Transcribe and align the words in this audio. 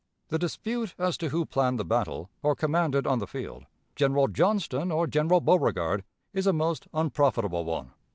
"The 0.29 0.39
dispute 0.39 0.95
as 0.97 1.15
to 1.19 1.29
who 1.29 1.45
planned 1.45 1.77
the 1.77 1.85
battle, 1.85 2.31
or 2.41 2.55
commanded 2.55 3.05
on 3.05 3.19
the 3.19 3.27
field, 3.27 3.67
General 3.95 4.27
Johnston 4.29 4.91
or 4.91 5.05
General 5.05 5.41
Beauregard, 5.41 6.03
is 6.33 6.47
a 6.47 6.53
most 6.53 6.87
unprofitable 6.91 7.65
one. 7.65 7.91